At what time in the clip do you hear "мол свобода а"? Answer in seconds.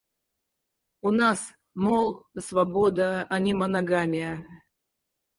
1.87-3.39